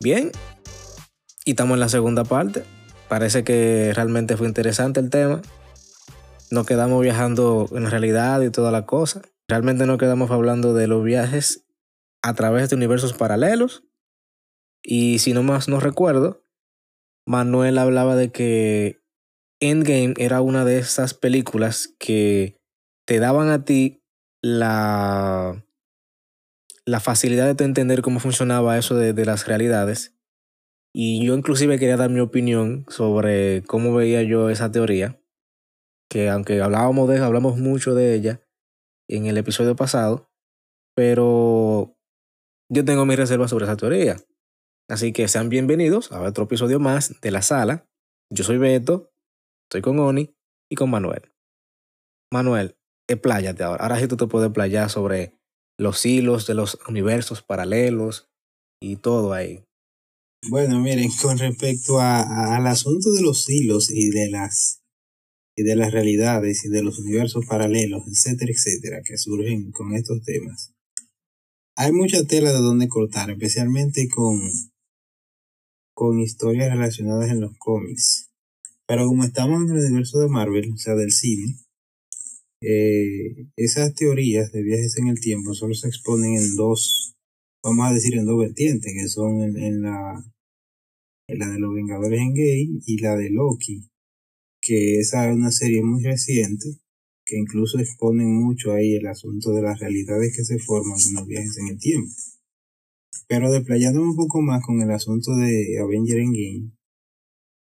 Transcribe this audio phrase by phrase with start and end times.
[0.00, 0.30] Bien.
[1.44, 2.64] Y estamos en la segunda parte.
[3.08, 5.42] Parece que realmente fue interesante el tema.
[6.50, 9.22] Nos quedamos viajando en realidad y toda la cosa.
[9.48, 11.66] Realmente nos quedamos hablando de los viajes
[12.22, 13.84] a través de universos paralelos.
[14.82, 16.44] Y si no más no recuerdo,
[17.26, 19.02] Manuel hablaba de que
[19.60, 22.56] Endgame era una de esas películas que
[23.04, 24.00] te daban a ti
[24.42, 25.64] la,
[26.88, 30.16] la facilidad de entender cómo funcionaba eso de, las realidades.
[30.94, 35.20] Y yo inclusive quería dar mi opinión sobre cómo veía yo esa teoría,
[36.08, 38.40] que aunque hablábamos de hablamos mucho de ella
[39.06, 40.32] en el episodio pasado,
[40.94, 41.94] pero
[42.70, 44.16] yo tengo mis reservas sobre esa teoría.
[44.88, 47.86] Así que sean bienvenidos a otro episodio más de la sala.
[48.30, 49.12] Yo soy Beto,
[49.64, 50.34] estoy con Oni
[50.70, 51.34] y con Manuel.
[52.32, 53.82] Manuel, expláyate ahora.
[53.82, 55.37] Ahora sí tú te puedes playar sobre
[55.78, 58.28] los hilos de los universos paralelos
[58.82, 59.64] y todo ahí.
[60.48, 64.82] Bueno, miren, con respecto a, al asunto de los hilos y de las
[65.56, 70.22] y de las realidades y de los universos paralelos, etcétera, etcétera, que surgen con estos
[70.22, 70.72] temas.
[71.76, 74.38] Hay mucha tela de donde cortar, especialmente con,
[75.94, 78.30] con historias relacionadas en los cómics.
[78.86, 81.56] Pero como estamos en el universo de Marvel, o sea, del cine,
[82.60, 87.14] eh, esas teorías de viajes en el tiempo solo se exponen en dos,
[87.62, 90.24] vamos a decir en dos vertientes, que son en, la,
[91.28, 93.88] la de los Vengadores en Gay y la de Loki,
[94.60, 96.80] que esa es una serie muy reciente,
[97.24, 101.26] que incluso exponen mucho ahí el asunto de las realidades que se forman con los
[101.26, 102.10] viajes en el tiempo.
[103.28, 106.72] Pero desplayando un poco más con el asunto de Avenger Endgame,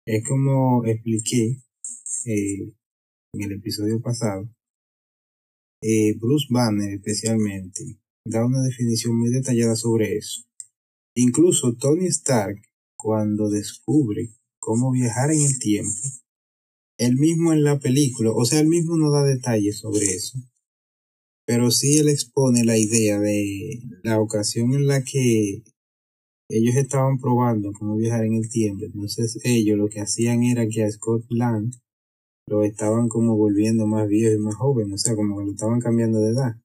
[0.07, 1.57] es como expliqué
[2.27, 2.73] eh,
[3.33, 4.48] en el episodio pasado,
[5.87, 10.42] eh, Bruce Banner especialmente da una definición muy detallada sobre eso.
[11.14, 12.61] Incluso Tony Stark,
[12.97, 16.02] cuando descubre cómo viajar en el tiempo,
[16.98, 20.39] él mismo en la película, o sea, él mismo no da detalles sobre eso,
[21.47, 25.63] pero sí él expone la idea de la ocasión en la que
[26.48, 28.85] ellos estaban probando cómo viajar en el tiempo.
[28.85, 31.70] Entonces ellos lo que hacían era que a Scott Lang
[32.48, 35.80] lo estaban como volviendo más viejo y más joven, o sea, como que lo estaban
[35.80, 36.57] cambiando de edad.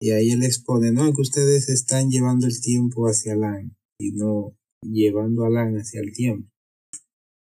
[0.00, 4.56] Y ahí él expone, no, que ustedes están llevando el tiempo hacia Lang y no
[4.82, 6.50] llevando a Lang hacia el tiempo.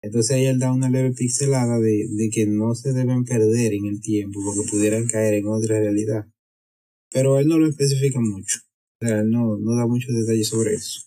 [0.01, 4.01] Entonces ahí él da una leve pixelada de, que no se deben perder en el
[4.01, 6.27] tiempo porque pudieran caer en otra realidad.
[7.11, 8.59] Pero él no lo especifica mucho.
[9.01, 11.01] O sea, no, no da muchos detalles sobre eso.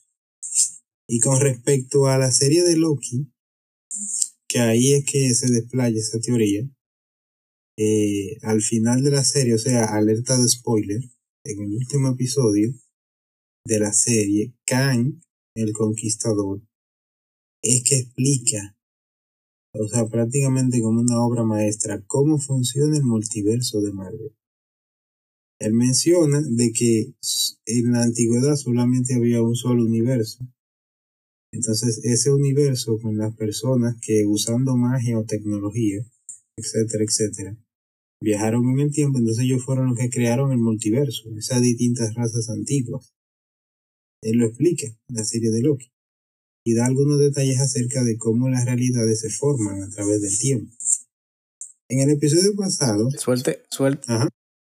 [1.08, 3.30] Y con respecto a la serie de Loki,
[4.48, 6.68] que ahí es que se desplaya esa teoría,
[7.76, 11.00] eh, al final de la serie, o sea, alerta de spoiler,
[11.44, 12.72] en el último episodio
[13.64, 15.20] de la serie, Kang,
[15.54, 16.62] el conquistador,
[17.62, 18.76] es que explica,
[19.74, 24.34] o sea, prácticamente como una obra maestra, cómo funciona el multiverso de Marvel.
[25.60, 27.14] Él menciona de que
[27.66, 30.46] en la antigüedad solamente había un solo universo.
[31.58, 35.98] Entonces ese universo con las personas que usando magia o tecnología,
[36.56, 37.56] etcétera, etcétera,
[38.22, 42.48] viajaron en el tiempo, entonces ellos fueron los que crearon el multiverso, esas distintas razas
[42.48, 43.12] antiguas.
[44.22, 45.90] Él lo explica en la serie de Loki
[46.64, 50.72] y da algunos detalles acerca de cómo las realidades se forman a través del tiempo.
[51.88, 53.10] En el episodio pasado...
[53.16, 54.06] Suelte, suelte,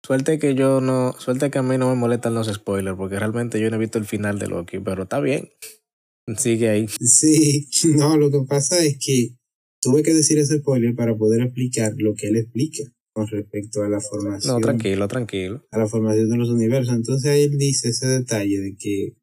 [0.03, 3.61] suelte que yo no, suelte que a mí no me molestan los spoilers, porque realmente
[3.61, 5.51] yo no he visto el final de Loki, pero está bien.
[6.37, 6.87] Sigue ahí.
[7.01, 9.37] Sí, no, lo que pasa es que
[9.81, 13.89] tuve que decir ese spoiler para poder explicar lo que él explica con respecto a
[13.89, 14.55] la formación.
[14.55, 15.67] No, tranquilo, tranquilo.
[15.71, 16.95] A la formación de los universos.
[16.95, 19.17] Entonces ahí él dice ese detalle de que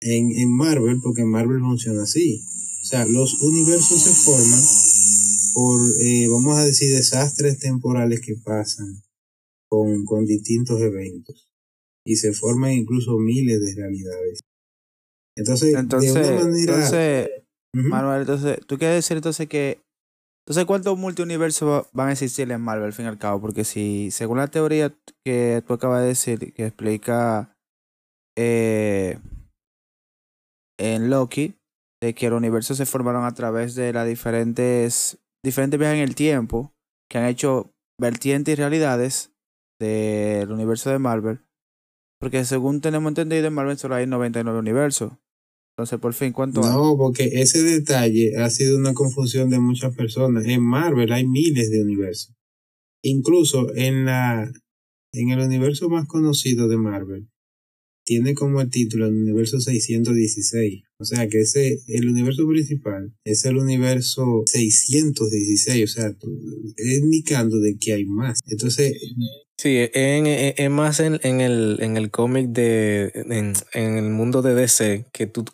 [0.00, 2.40] en, en Marvel, porque Marvel funciona así.
[2.82, 4.62] O sea, los universos se forman
[5.52, 9.02] por, eh, vamos a decir, desastres temporales que pasan
[9.68, 11.50] con, con distintos eventos.
[12.04, 14.40] Y se forman incluso miles de realidades.
[15.40, 16.60] Entonces, entonces, de una manera...
[16.60, 17.30] entonces
[17.74, 17.88] Ujú.
[17.88, 19.80] Manuel, entonces, ¿tú quieres decir entonces que...
[20.46, 23.40] Entonces, ¿cuántos multiuniversos va- van a existir en Marvel al fin y al cabo?
[23.40, 24.92] Porque si, según la teoría
[25.24, 27.56] que tú acabas de decir, que explica
[28.36, 29.18] eh,
[30.78, 31.54] en Loki,
[32.02, 36.14] de que los universos se formaron a través de las diferentes, diferentes viajes en el
[36.14, 36.72] tiempo,
[37.08, 39.32] que han hecho vertientes y realidades
[39.78, 41.40] del universo de Marvel.
[42.20, 45.12] Porque según tenemos entendido, en Marvel solo hay 99 universos.
[45.80, 46.60] Entonces, por ¿cuánto?
[46.60, 50.44] No, porque ese detalle ha sido una confusión de muchas personas.
[50.44, 52.34] En Marvel hay miles de universos.
[53.02, 54.50] Incluso en la
[55.12, 57.28] en el universo más conocido de Marvel
[58.10, 60.82] tiene como el título el universo 616.
[60.98, 65.84] O sea que ese, el universo principal es el universo 616.
[65.84, 66.12] O sea,
[66.76, 68.40] indicando de que hay más.
[68.48, 69.00] Entonces.
[69.56, 73.12] Sí, es más en, en, el, en el cómic de.
[73.14, 75.44] En, en, el mundo de DC, que tú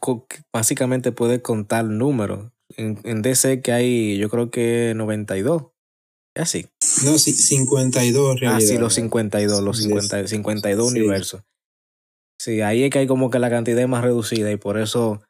[0.50, 2.52] básicamente puedes contar números.
[2.79, 5.64] En, en DC que hay, yo creo que 92.
[6.35, 6.67] Es así.
[7.05, 8.56] No, sí, 52 realidad.
[8.56, 11.43] Ah, sí, los 52, los 50, 52 universos.
[12.38, 15.23] Sí, ahí es que hay como que la cantidad es más reducida y por eso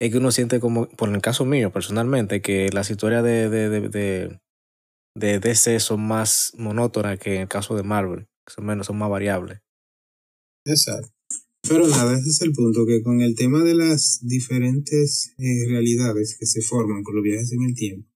[0.00, 3.68] es que uno siente como, por el caso mío personalmente, que las historias de, de,
[3.88, 4.40] de,
[5.14, 9.10] de, DC son más monótonas que en el caso de Marvel, son menos, son más
[9.10, 9.60] variables.
[10.64, 11.10] Exacto.
[11.68, 16.36] Pero nada, ese es el punto, que con el tema de las diferentes eh, realidades
[16.38, 18.08] que se forman con los viajes en el tiempo,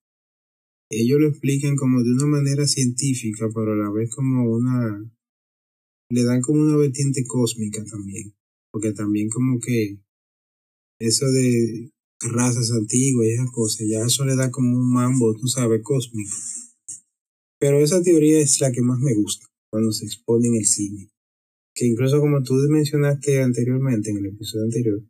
[0.88, 5.11] ellos lo explican como de una manera científica, pero a la vez como una,
[6.12, 8.35] le dan como una vertiente cósmica también,
[8.70, 9.99] porque también como que
[11.00, 15.49] eso de razas antiguas y esas cosas, ya eso le da como un mambo, tú
[15.49, 16.37] sabes, cósmico.
[17.59, 21.11] Pero esa teoría es la que más me gusta cuando se expone en el cine.
[21.75, 25.03] Que incluso como tú mencionaste anteriormente, en el episodio anterior,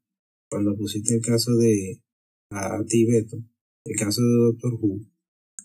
[0.49, 2.01] cuando pusiste el caso de
[2.53, 3.39] a, Tibeto,
[3.85, 5.01] el caso de Doctor Who,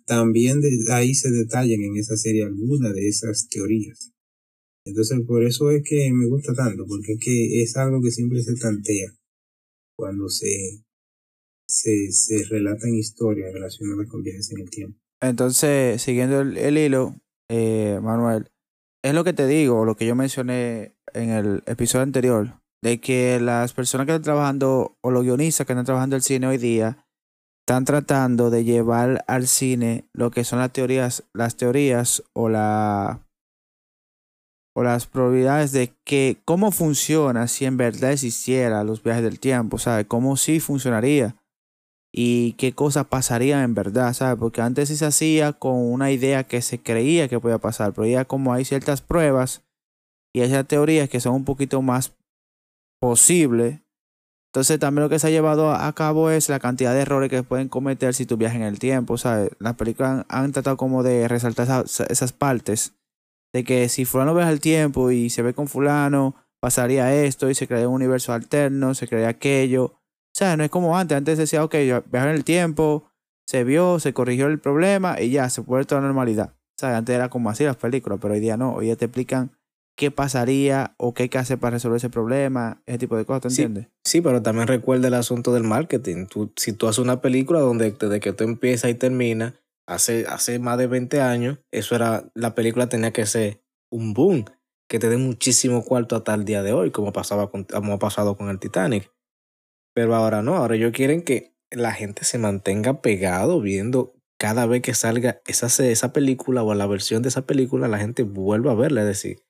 [0.08, 4.12] también ahí se detallan en esa serie algunas de esas teorías.
[4.88, 8.42] Entonces, por eso es que me gusta tanto, porque es que es algo que siempre
[8.42, 9.12] se tantea
[9.98, 10.84] cuando se,
[11.68, 15.00] se, se relatan historias relacionadas con viajes en el tiempo.
[15.22, 17.16] Entonces, siguiendo el, hilo,
[17.50, 18.50] eh, Manuel,
[19.04, 23.40] es lo que te digo, lo que yo mencioné en el episodio anterior, de que
[23.40, 27.06] las personas que están trabajando, o los guionistas que están trabajando el cine hoy día,
[27.68, 33.27] están tratando de llevar al cine lo que son las teorías, las teorías o la
[34.78, 39.80] o las probabilidades de que cómo funciona si en verdad existiera los viajes del tiempo,
[39.80, 40.06] ¿sabes?
[40.06, 41.36] Cómo sí funcionaría
[42.14, 44.38] y qué cosas pasarían en verdad, ¿sabes?
[44.38, 48.06] Porque antes sí se hacía con una idea que se creía que podía pasar, pero
[48.06, 49.64] ya como hay ciertas pruebas
[50.32, 52.16] y esas teorías que son un poquito más
[53.02, 53.80] posibles,
[54.54, 57.42] entonces también lo que se ha llevado a cabo es la cantidad de errores que
[57.42, 59.50] pueden cometer si tú viajas en el tiempo, ¿sabes?
[59.58, 62.94] Las películas han, tratado como de resaltar esas partes
[63.54, 67.56] de que si fulano viaja el tiempo y se ve con fulano, pasaría esto y
[67.56, 69.86] se crea un universo alterno, se crea aquello.
[69.86, 70.00] O
[70.34, 71.18] sea, no es como antes.
[71.18, 71.74] Antes decía, ok,
[72.12, 73.10] viajar en el tiempo,
[73.48, 76.54] se vio, se corrigió el problema y ya, se puede toda la normalidad.
[76.78, 78.76] O sea, antes era como así las películas, pero hoy día no.
[78.76, 79.52] Hoy día te explican
[79.98, 83.42] qué pasaría o qué hay que hacer para resolver ese problema, ese tipo de cosas,
[83.42, 83.88] ¿te entiendes?
[84.06, 86.28] Sí, pero también recuerda el asunto del marketing.
[86.28, 89.54] Tú, si tú haces una película donde desde que tú empiezas y terminas,
[89.88, 94.46] hace, hace más de 20 años, eso era, la película tenía que ser un boom,
[94.90, 98.00] que te dé muchísimo cuarto hasta el día de hoy, como, pasaba con, como ha
[98.00, 99.12] pasado con el Titanic.
[99.94, 104.82] Pero ahora no, ahora ellos quieren que la gente se mantenga pegado viendo cada vez
[104.82, 108.76] que salga esa, esa película o la versión de esa película, la gente vuelva a
[108.76, 109.44] verla, es decir,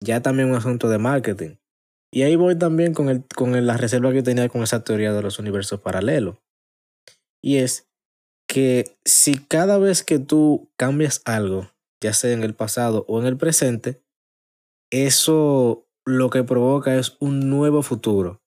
[0.00, 1.56] ya también un asunto de marketing.
[2.12, 5.22] Y ahí voy también con, el, con la reserva que tenía con esa teoría de
[5.22, 6.36] los universos paralelos.
[7.42, 7.91] Y es
[8.52, 11.70] que si cada vez que tú cambias algo,
[12.02, 14.02] ya sea en el pasado o en el presente,
[14.90, 18.42] eso lo que provoca es un nuevo futuro.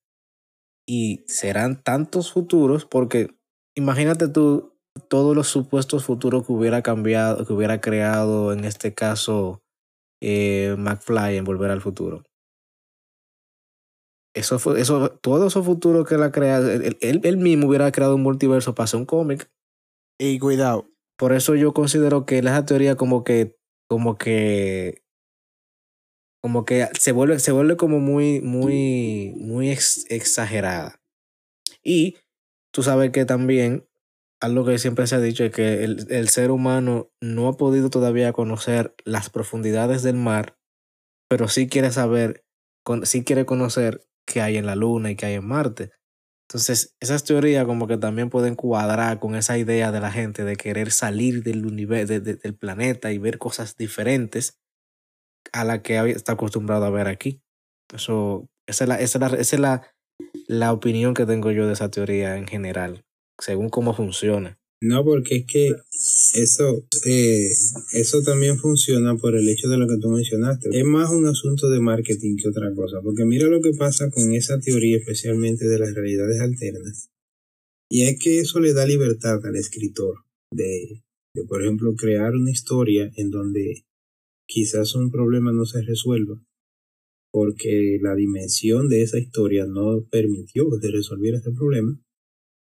[0.87, 3.35] Y serán tantos futuros porque
[3.75, 4.77] imagínate tú
[5.07, 9.63] todos los supuestos futuros que hubiera cambiado, que hubiera creado en este caso
[10.21, 12.21] eh, McFly en Volver al Futuro.
[14.35, 18.21] Eso eso, todos esos futuros que él ha creado, él, él mismo hubiera creado un
[18.21, 19.49] multiverso para hacer un cómic
[20.17, 20.89] y cuidado.
[21.17, 23.57] Por eso yo considero que esa teoría como que,
[23.87, 25.03] como que,
[26.41, 31.01] como que se vuelve, se vuelve como muy, muy, muy exagerada.
[31.83, 32.17] Y
[32.71, 33.87] tú sabes que también
[34.41, 37.89] algo que siempre se ha dicho es que el, el, ser humano no ha podido
[37.89, 40.57] todavía conocer las profundidades del mar,
[41.29, 42.45] pero sí quiere saber,
[43.03, 45.91] sí quiere conocer qué hay en la luna y qué hay en Marte.
[46.47, 50.55] Entonces, esas teorías como que también pueden cuadrar con esa idea de la gente de
[50.55, 54.59] querer salir del universo, del planeta y ver cosas diferentes
[55.53, 57.41] a la que está acostumbrado a ver aquí.
[57.93, 59.95] Eso, esa es la, esa es la, esa es la,
[60.47, 63.05] la opinión que tengo yo de esa teoría en general,
[63.39, 64.59] según cómo funciona.
[64.85, 65.71] No, porque es que
[66.33, 67.49] eso, eh,
[67.93, 70.69] eso también funciona por el hecho de lo que tú mencionaste.
[70.71, 74.33] Es más un asunto de marketing que otra cosa, porque mira lo que pasa con
[74.33, 77.09] esa teoría, especialmente de las realidades alternas.
[77.89, 80.17] Y es que eso le da libertad al escritor
[80.51, 83.85] de, de por ejemplo, crear una historia en donde
[84.47, 86.39] quizás un problema no se resuelva
[87.35, 91.99] porque la dimensión de esa historia no permitió que se resolviera ese problema.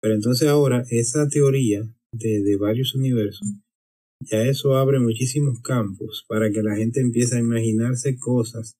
[0.00, 3.48] Pero entonces ahora esa teoría de, de varios universos,
[4.20, 8.76] ya eso abre muchísimos campos para que la gente empiece a imaginarse cosas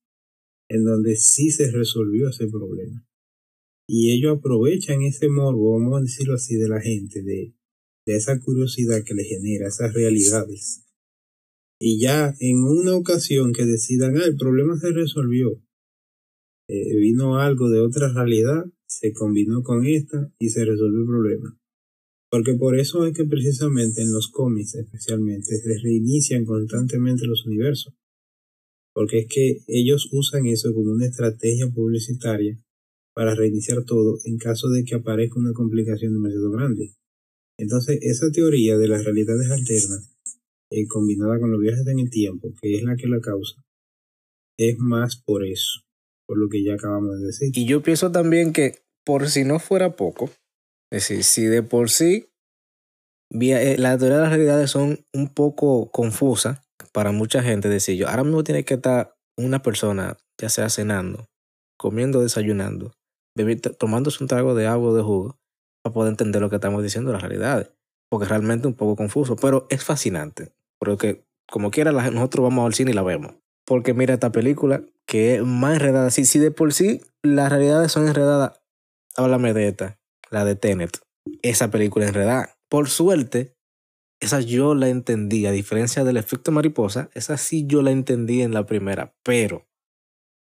[0.69, 3.07] en donde sí se resolvió ese problema.
[3.87, 7.55] Y ellos aprovechan ese morbo, vamos a decirlo así, de la gente, de,
[8.07, 10.85] de esa curiosidad que le genera esas realidades.
[11.79, 15.63] Y ya en una ocasión que decidan, ah, el problema se resolvió,
[16.69, 21.59] eh, vino algo de otra realidad, se combinó con esta y se resolvió el problema.
[22.35, 27.95] Porque por eso es que precisamente en los cómics especialmente se reinician constantemente los universos.
[28.93, 32.61] Porque es que ellos usan eso como una estrategia publicitaria
[33.15, 36.97] para reiniciar todo en caso de que aparezca una complicación demasiado grande.
[37.57, 40.11] Entonces, esa teoría de las realidades alternas,
[40.73, 43.63] eh, combinada con los viajes en el tiempo, que es la que la causa,
[44.59, 45.83] es más por eso,
[46.27, 47.51] por lo que ya acabamos de decir.
[47.55, 50.33] Y yo pienso también que, por si no fuera poco,
[50.95, 52.31] es decir, si de por sí
[53.33, 56.61] eh, las teorías de las realidades son un poco confusas
[56.93, 61.27] para mucha gente, decir yo, ahora mismo tiene que estar una persona, ya sea cenando,
[61.77, 62.93] comiendo, desayunando,
[63.77, 65.41] tomándose un trago de agua o de jugo,
[65.83, 67.73] para poder entender lo que estamos diciendo, las realidades.
[68.09, 70.53] Porque realmente un poco confuso, pero es fascinante.
[70.79, 73.35] Porque como quiera, nosotros vamos al cine y la vemos.
[73.67, 76.11] Porque mira esta película, que es más enredada.
[76.11, 78.61] Si, si de por sí las realidades son enredadas,
[79.17, 79.99] háblame de esta,
[80.35, 80.99] la de Tenet.
[81.43, 82.59] Esa película enredada.
[82.69, 83.55] Por suerte,
[84.21, 88.53] esa yo la entendí, a diferencia del efecto mariposa, esa sí yo la entendí en
[88.53, 89.15] la primera.
[89.23, 89.67] Pero,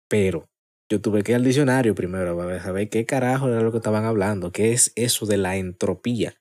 [0.09, 0.49] pero,
[0.89, 4.05] yo tuve que ir al diccionario primero para saber qué carajo era lo que estaban
[4.05, 6.35] hablando, qué es eso de la entropía.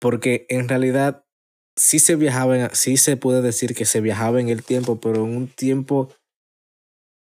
[0.00, 1.24] Porque en realidad
[1.76, 5.24] sí se viajaba, en, sí se puede decir que se viajaba en el tiempo, pero
[5.24, 6.10] en un tiempo,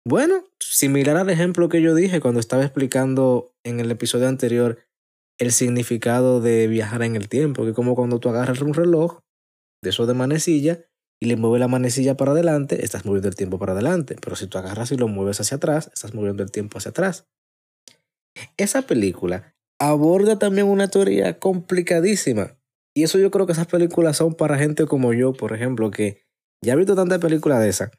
[0.07, 4.79] bueno, similar al ejemplo que yo dije cuando estaba explicando en el episodio anterior
[5.39, 9.21] el significado de viajar en el tiempo, que como cuando tú agarras un reloj
[9.83, 10.87] de eso de manecilla
[11.21, 14.17] y le mueves la manecilla para adelante, estás moviendo el tiempo para adelante.
[14.21, 17.27] Pero si tú agarras y lo mueves hacia atrás, estás moviendo el tiempo hacia atrás.
[18.57, 22.59] Esa película aborda también una teoría complicadísima.
[22.95, 26.23] Y eso yo creo que esas películas son para gente como yo, por ejemplo, que
[26.65, 27.91] ya he visto tantas películas de esas,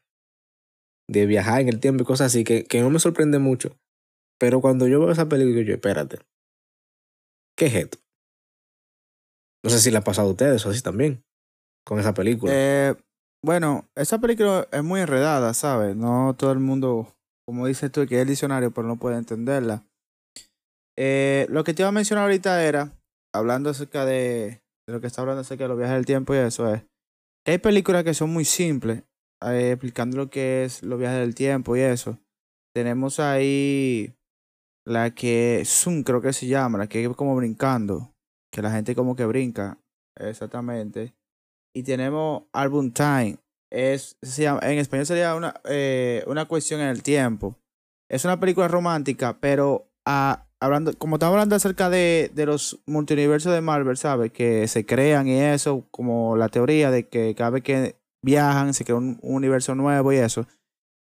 [1.07, 3.77] de viajar en el tiempo y cosas así, que, que no me sorprende mucho.
[4.39, 6.19] Pero cuando yo veo esa película, yo, espérate,
[7.57, 7.97] ¿qué es esto?
[9.63, 11.23] No sé si le ha pasado a ustedes o así también,
[11.85, 12.53] con esa película.
[12.55, 12.95] Eh,
[13.43, 15.95] bueno, esa película es muy enredada, ¿sabes?
[15.95, 17.13] No todo el mundo,
[17.45, 19.83] como dices tú, que es el diccionario, pero no puede entenderla.
[20.97, 22.97] Eh, lo que te iba a mencionar ahorita era,
[23.33, 26.73] hablando acerca de, lo que está hablando acerca de los viajes del tiempo y eso
[26.73, 26.83] es,
[27.45, 29.03] que hay películas que son muy simples,
[29.45, 32.19] eh, explicando lo que es los viajes del tiempo y eso.
[32.73, 34.16] Tenemos ahí
[34.87, 38.13] la que Zoom creo que se llama, la que es como brincando,
[38.51, 39.77] que la gente como que brinca,
[40.15, 41.13] exactamente.
[41.75, 43.37] Y tenemos Album Time.
[43.69, 47.57] Es, en español sería una, eh, una cuestión en el tiempo.
[48.09, 53.53] Es una película romántica, pero ah, hablando, como estamos hablando acerca de, de los multiversos
[53.53, 54.31] de Marvel, ¿sabes?
[54.31, 58.85] Que se crean y eso, como la teoría de que cada vez que viajan se
[58.85, 60.47] crea un, universo nuevo y eso.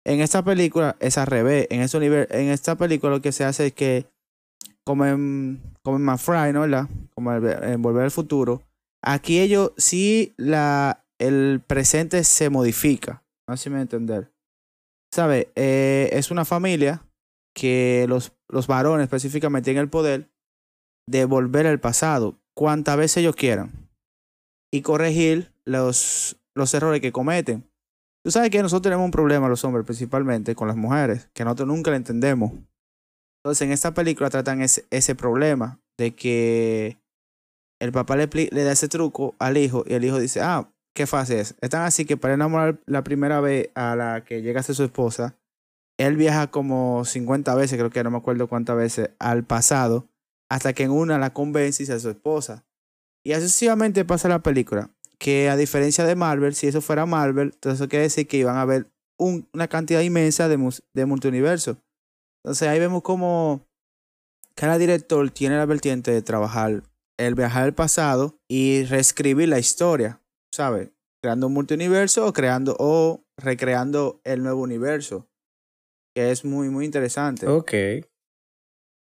[0.04, 1.66] En esta película es al revés.
[1.70, 4.06] En, este en esta película lo que se hace es que,
[4.84, 6.60] como en, como en Fry, ¿no?
[6.62, 6.88] ¿verdad?
[7.14, 8.62] Como en Volver al Futuro,
[9.06, 13.22] Aquí ellos sí la, el presente se modifica.
[13.46, 14.32] Así me entender.
[15.12, 15.52] ¿Sabe?
[15.56, 17.06] Eh, es una familia
[17.54, 20.30] que los, los varones específicamente tienen el poder
[21.06, 23.90] de volver al pasado cuantas veces ellos quieran
[24.72, 27.70] y corregir los, los errores que cometen.
[28.24, 31.68] Tú sabes que nosotros tenemos un problema, los hombres, principalmente con las mujeres, que nosotros
[31.68, 32.52] nunca le entendemos.
[33.42, 36.98] Entonces, en esta película tratan ese, problema de que
[37.82, 41.36] el papá le, da ese truco al hijo y el hijo dice, ah, qué fácil
[41.36, 41.54] es.
[41.60, 44.74] Es tan así que para enamorar la primera vez a la que llega a ser
[44.74, 45.36] su esposa,
[45.98, 50.08] él viaja como 50 veces, creo que no me acuerdo cuántas veces, al pasado,
[50.50, 52.64] hasta que en una la convence y sea su esposa.
[53.22, 54.93] Y así sucesivamente pasa la película.
[55.24, 58.56] Que a diferencia de Marvel, si eso fuera Marvel, entonces eso quiere decir que iban
[58.56, 60.58] a haber una cantidad inmensa de,
[60.92, 61.78] de multiversos.
[62.44, 63.66] Entonces ahí vemos como
[64.54, 66.82] cada director tiene la vertiente de trabajar
[67.18, 70.20] el viajar al pasado y reescribir la historia,
[70.52, 70.90] ¿sabes?
[71.22, 75.26] Creando un multiuniverso o creando o recreando el nuevo universo.
[76.14, 77.46] Que es muy, muy interesante.
[77.46, 77.72] Ok.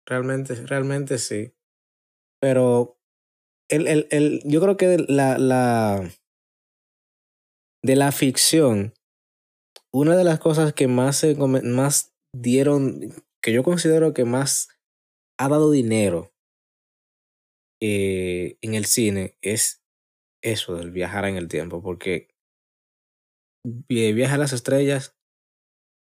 [0.05, 1.51] Realmente, realmente sí.
[2.39, 2.94] Pero
[3.69, 6.09] el, el, el, yo creo que la, la,
[7.83, 8.93] de la ficción,
[9.91, 14.69] una de las cosas que más, se, más dieron, que yo considero que más
[15.39, 16.33] ha dado dinero
[17.81, 19.83] eh, en el cine es
[20.43, 22.29] eso del viajar en el tiempo, porque
[23.89, 25.15] viaja a las estrellas,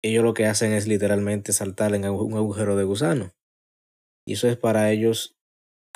[0.04, 3.34] ellos lo que hacen es literalmente saltar en un agujero de gusano.
[4.26, 5.39] Y eso es para ellos,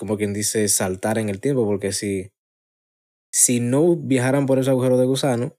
[0.03, 2.33] como quien dice, saltar en el tiempo, porque si,
[3.33, 5.55] si no viajaran por ese agujero de gusano,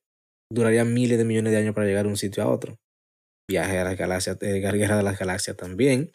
[0.52, 2.78] durarían miles de millones de años para llegar de un sitio a otro.
[3.48, 6.12] Viaje a las galaxias, eh, Guerra de las Galaxias también.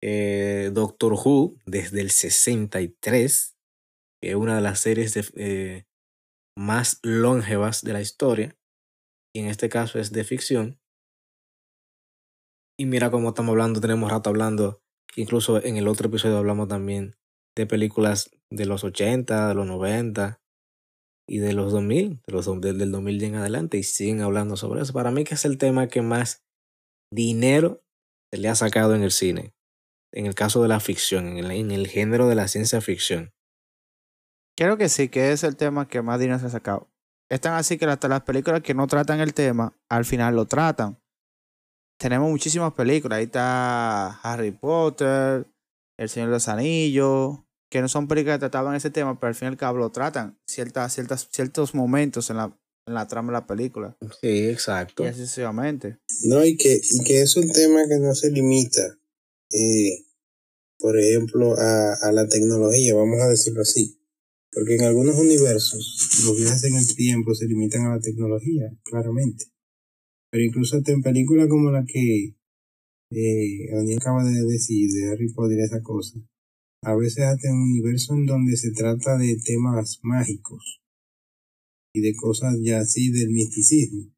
[0.00, 3.56] Eh, Doctor Who, desde el 63,
[4.22, 5.84] que es una de las series eh,
[6.56, 8.56] más longevas de la historia,
[9.34, 10.78] y en este caso es de ficción.
[12.78, 14.80] Y mira cómo estamos hablando, tenemos rato hablando,
[15.16, 17.16] incluso en el otro episodio hablamos también
[17.56, 20.40] de películas de los 80, de los 90,
[21.28, 24.92] y de los 2000, de los, del 2000 en adelante, y siguen hablando sobre eso.
[24.92, 26.44] Para mí que es el tema que más
[27.12, 27.82] dinero
[28.32, 29.54] se le ha sacado en el cine,
[30.12, 33.32] en el caso de la ficción, en el, en el género de la ciencia ficción.
[34.56, 36.88] Creo que sí, que es el tema que más dinero se ha sacado.
[37.28, 40.46] Es tan así que hasta las películas que no tratan el tema, al final lo
[40.46, 40.98] tratan.
[41.98, 43.18] Tenemos muchísimas películas.
[43.18, 45.46] Ahí está Harry Potter,
[45.98, 47.38] El Señor de los Anillos,
[47.70, 49.90] que no son películas que trataban ese tema, pero al fin y al cabo lo
[49.90, 53.96] tratan ciertas, ciertas, ciertos momentos en la, en la trama de la película.
[54.20, 55.04] Sí, exacto.
[55.04, 55.98] Y así sucesivamente.
[56.24, 58.98] No, y que, y que es un tema que no se limita,
[59.50, 60.04] eh,
[60.78, 64.00] por ejemplo, a, a la tecnología, vamos a decirlo así.
[64.52, 69.46] Porque en algunos universos los viajes en el tiempo se limitan a la tecnología, claramente.
[70.36, 72.34] Pero incluso hasta en películas como la que
[73.10, 76.20] eh, acaba de decir, de Harry Potter, esa cosa,
[76.84, 80.82] a veces hasta en un universo en donde se trata de temas mágicos
[81.94, 84.12] y de cosas ya así del misticismo.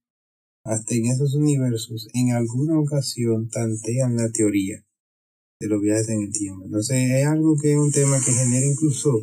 [0.64, 4.85] Hasta en esos universos, en alguna ocasión tantean la teoría
[5.61, 6.64] de los viajes en el tiempo.
[6.64, 9.22] Entonces es algo que es un tema que genera incluso,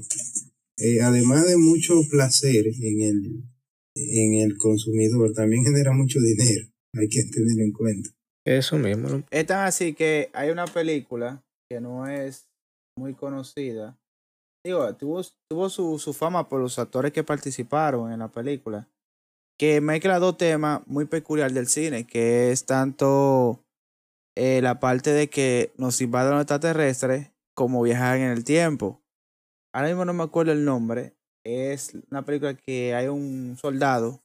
[0.78, 3.44] eh, además de mucho placer en el,
[3.96, 6.70] en el consumidor, también genera mucho dinero.
[6.98, 8.10] Hay que tener en cuenta.
[8.46, 9.24] Eso mismo.
[9.32, 12.48] Es tan así que hay una película que no es
[12.98, 13.98] muy conocida.
[14.64, 18.88] Digo, tuvo, tuvo su, su fama por los actores que participaron en la película.
[19.60, 23.64] Que mezcla dos temas muy peculiares del cine, que es tanto
[24.38, 29.02] eh, la parte de que nos invaden los extraterrestres como viajar en el tiempo.
[29.74, 31.16] Ahora mismo no me acuerdo el nombre.
[31.46, 34.25] Es una película que hay un soldado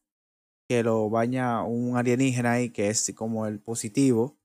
[0.71, 4.37] que lo baña un alienígena ahí, que es como el positivo.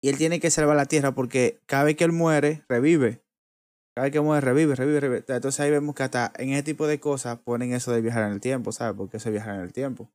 [0.00, 3.20] Y él tiene que salvar la Tierra porque cada vez que él muere, revive.
[3.96, 5.24] Cada vez que muere, revive, revive, revive.
[5.26, 8.32] Entonces ahí vemos que hasta en ese tipo de cosas ponen eso de viajar en
[8.34, 8.96] el tiempo, ¿sabes?
[8.96, 10.08] Porque eso es viajar en el tiempo.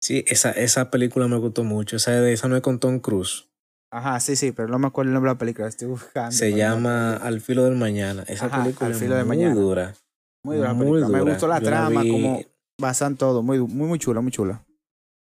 [0.00, 1.96] Sí, esa, esa película me gustó mucho.
[1.96, 3.48] Esa, de, esa no es con Tom Cruise.
[3.90, 6.30] Ajá, sí, sí, pero no me acuerdo el nombre de la película, estoy buscando.
[6.30, 8.22] Se llama Al filo del mañana.
[8.28, 9.54] Esa Ajá, película Al filo es del muy mañana.
[9.56, 9.94] dura.
[10.44, 11.08] Muy dura muy película.
[11.08, 11.32] Me dura.
[11.32, 12.40] gustó la Yo trama, como
[12.80, 14.64] basan todo, muy, muy, muy chula, muy chula.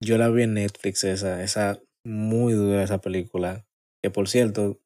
[0.02, 3.66] Yo la vi en Netflix, esa, esa muy dura esa película.
[4.02, 4.80] Que por cierto,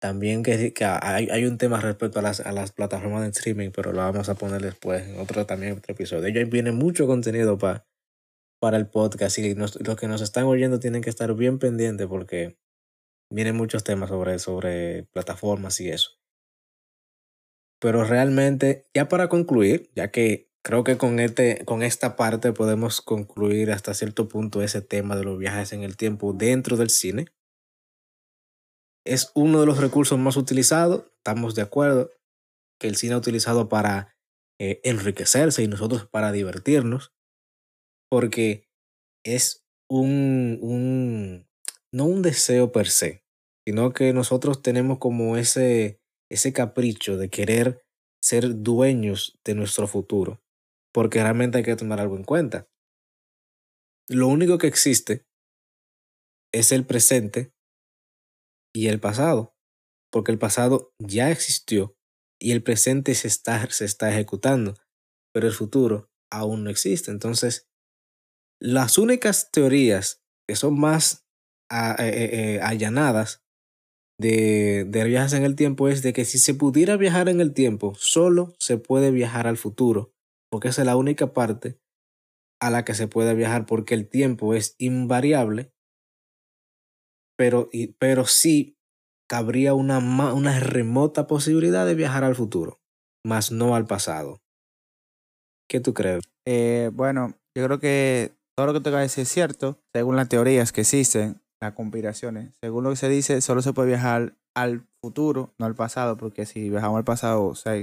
[0.00, 3.92] también que, hay, hay un tema respecto a las, a las plataformas de streaming, pero
[3.92, 6.26] lo vamos a poner después, en otro también otro episodio.
[6.26, 7.86] Ello viene mucho contenido pa-
[8.60, 12.58] para el podcast y los que nos están oyendo tienen que estar bien pendientes porque
[13.32, 16.10] vienen muchos temas sobre, sobre plataformas y eso.
[17.80, 23.00] Pero realmente, ya para concluir, ya que creo que con, este, con esta parte podemos
[23.00, 27.26] concluir hasta cierto punto ese tema de los viajes en el tiempo dentro del cine.
[29.04, 32.10] Es uno de los recursos más utilizados, estamos de acuerdo,
[32.80, 34.16] que el cine ha utilizado para
[34.58, 37.12] eh, enriquecerse y nosotros para divertirnos,
[38.10, 38.68] porque
[39.24, 41.46] es un, un,
[41.92, 43.22] no un deseo per se,
[43.64, 47.86] sino que nosotros tenemos como ese, ese capricho de querer
[48.20, 50.42] ser dueños de nuestro futuro,
[50.96, 52.70] porque realmente hay que tomar algo en cuenta.
[54.08, 55.26] Lo único que existe
[56.52, 57.52] es el presente
[58.74, 59.54] y el pasado,
[60.12, 61.96] porque el pasado ya existió
[62.40, 64.74] y el presente se está, se está ejecutando,
[65.34, 67.10] pero el futuro aún no existe.
[67.10, 67.68] Entonces,
[68.60, 71.26] las únicas teorías que son más
[71.70, 73.42] a- eh, eh, allanadas
[74.20, 77.54] de, de viajes en el tiempo es de que si se pudiera viajar en el
[77.54, 80.14] tiempo, solo se puede viajar al futuro,
[80.50, 81.80] porque esa es la única parte
[82.60, 85.72] a la que se puede viajar, porque el tiempo es invariable,
[87.36, 88.78] pero, pero sí
[89.28, 92.80] cabría una, una remota posibilidad de viajar al futuro,
[93.24, 94.40] más no al pasado.
[95.68, 96.22] ¿Qué tú crees?
[96.46, 100.16] Eh, bueno, yo creo que todo lo que te voy a decir es cierto, según
[100.16, 101.40] las teorías que existen.
[101.60, 102.54] las conspiraciones.
[102.60, 106.46] Según lo que se dice, solo se puede viajar al futuro, no al pasado, porque
[106.46, 107.74] si viajamos al pasado, o sea,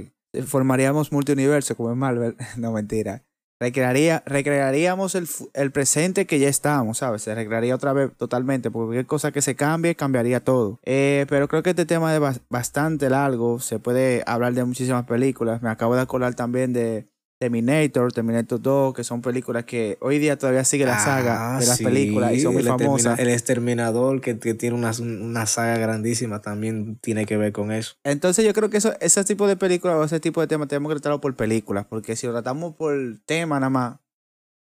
[0.42, 2.36] formaríamos multiuniverso como en Marvel.
[2.56, 3.22] no, mentira.
[3.60, 7.22] Recrearía, recrearíamos el, el, presente que ya estábamos, ¿sabes?
[7.22, 10.80] Se recrearía otra vez totalmente, porque cualquier cosa que se cambie, cambiaría todo.
[10.82, 15.62] Eh, pero creo que este tema es bastante largo, se puede hablar de muchísimas películas.
[15.62, 20.38] Me acabo de acordar también de Terminator, Terminator 2, que son películas que hoy día
[20.38, 23.18] todavía sigue la saga ah, de las películas y son muy famosas.
[23.18, 27.96] El Exterminador, que, tiene una, una, saga grandísima, también tiene que ver con eso.
[28.04, 30.90] Entonces yo creo que eso, ese tipo de películas o ese tipo de temas tenemos
[30.90, 32.94] que tratarlo por películas, porque si lo tratamos por
[33.26, 33.96] tema nada más,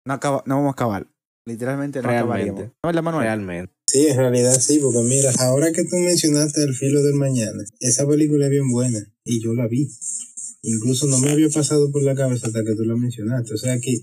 [0.06, 1.08] no, acaba, no vamos a acabar.
[1.48, 2.72] Literalmente no acabaríamos.
[2.84, 3.72] ¿No Realmente.
[3.88, 8.08] Sí, en realidad sí, porque mira, ahora que tú mencionaste El filo del mañana, esa
[8.08, 9.88] película es bien buena y yo la vi.
[10.68, 13.54] Incluso no me había pasado por la cabeza hasta que tú lo mencionaste.
[13.54, 14.00] O sea que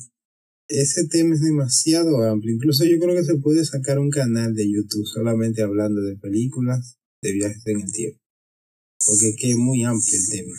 [0.68, 2.54] ese tema es demasiado amplio.
[2.54, 6.98] Incluso yo creo que se puede sacar un canal de YouTube solamente hablando de películas,
[7.20, 8.18] de viajes en el tiempo.
[9.04, 10.54] Porque es que es muy amplio el tema.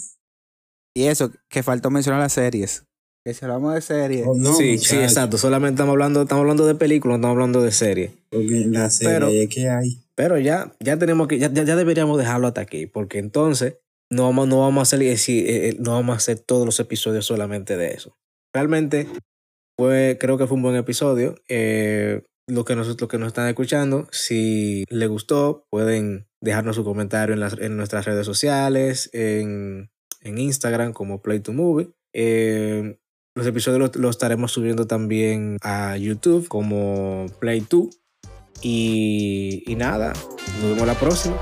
[0.95, 2.83] Y eso, que faltó mencionar las series.
[3.25, 4.25] Que si hablamos de series.
[4.27, 5.37] Oh, sí, sí, exacto.
[5.37, 8.11] Solamente estamos hablando, estamos hablando de películas, no estamos hablando de series.
[8.29, 10.03] Porque la serie que hay.
[10.15, 12.85] Pero ya, ya tenemos que, ya, ya deberíamos dejarlo hasta aquí.
[12.85, 13.75] Porque entonces
[14.09, 17.25] no vamos, no vamos a hacer, eh, eh, no vamos a hacer todos los episodios
[17.25, 18.17] solamente de eso.
[18.53, 19.07] Realmente,
[19.77, 21.35] fue, creo que fue un buen episodio.
[21.49, 27.33] Eh, lo que, nos, que nos están escuchando, si les gustó, pueden dejarnos su comentario
[27.33, 29.89] en, las, en nuestras redes sociales, en,
[30.21, 31.93] en Instagram como Play to Movie.
[32.13, 37.89] los episodios los, estaremos subiendo también a YouTube como Play 2.
[38.61, 40.13] Y, y nada,
[40.61, 41.37] nos vemos la próxima.